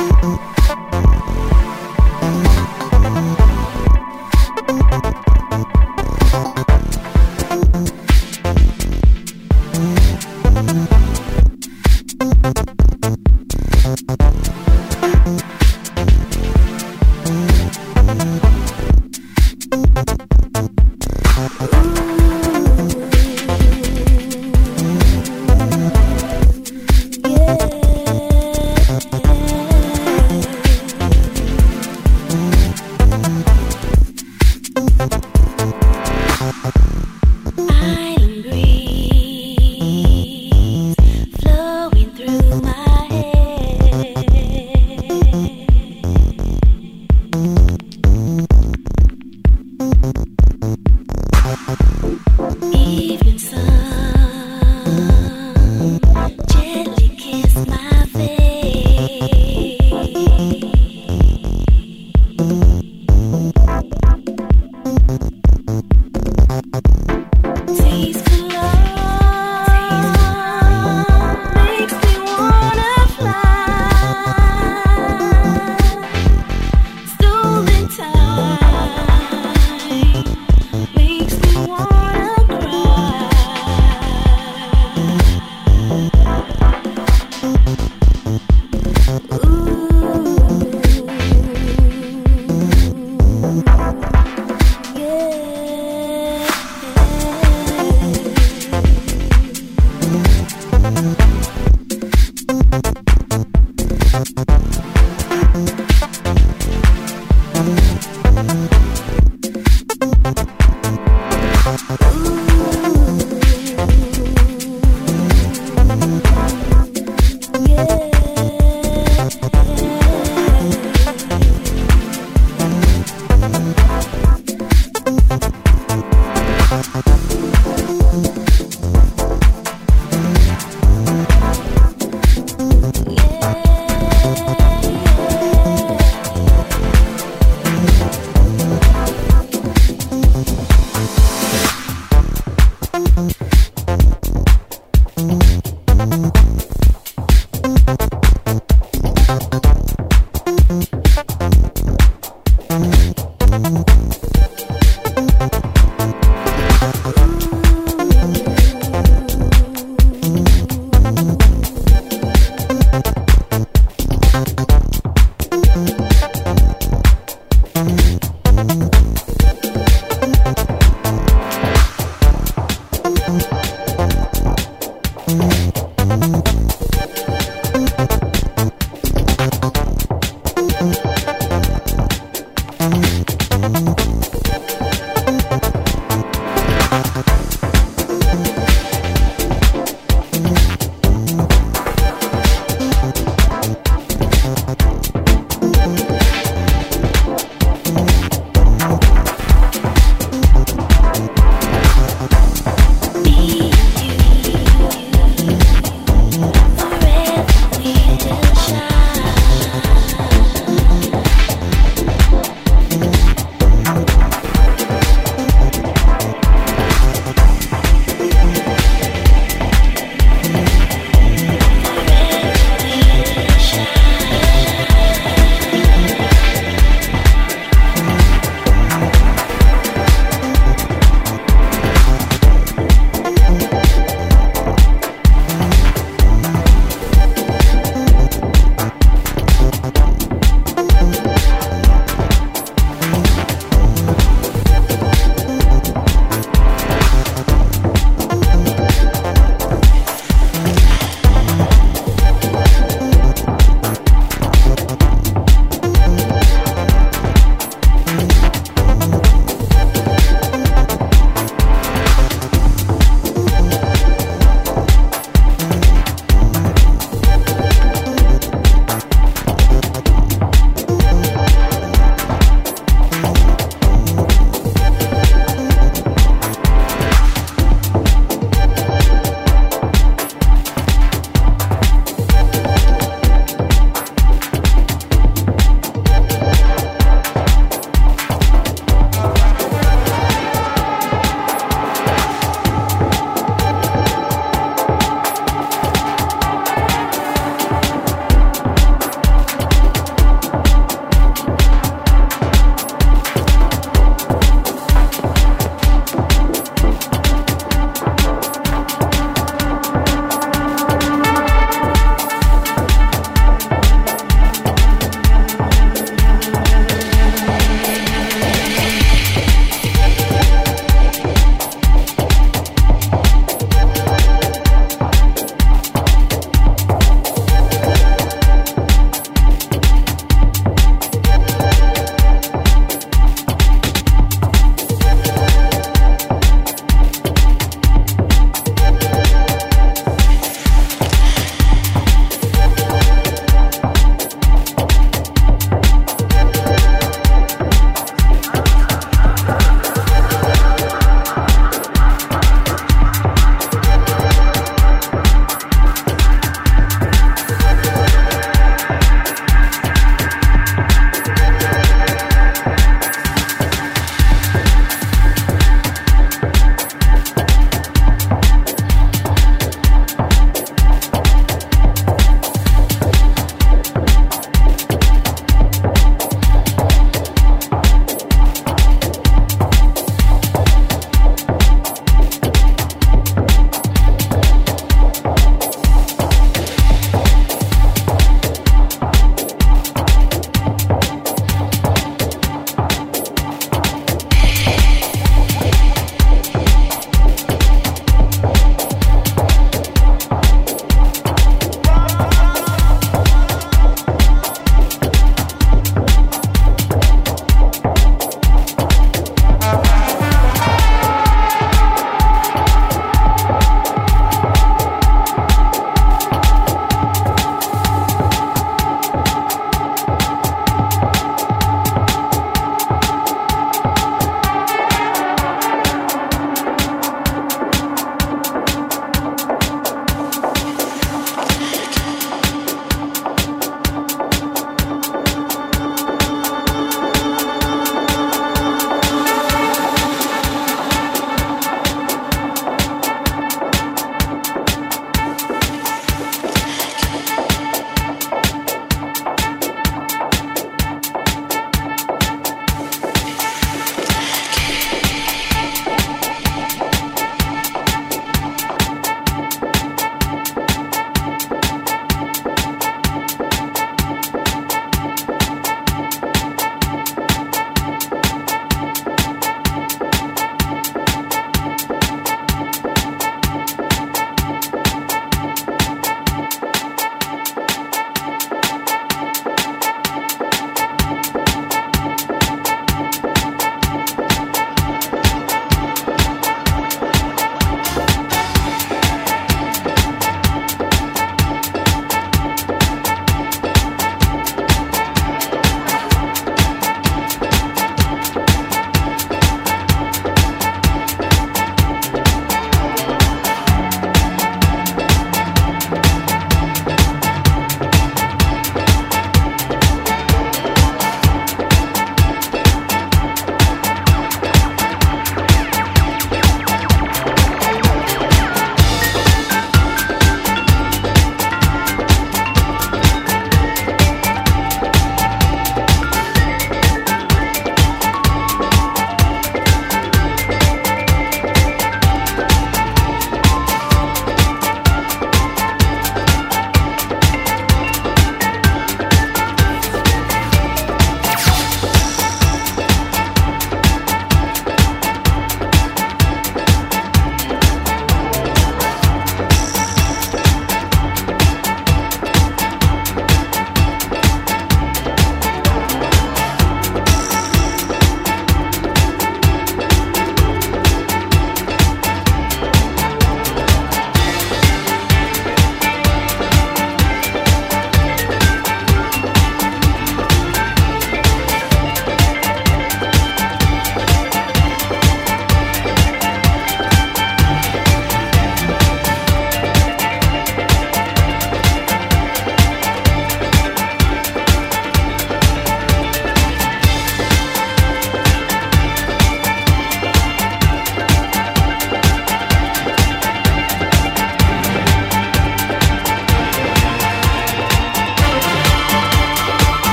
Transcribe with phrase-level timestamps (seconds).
[0.00, 0.49] you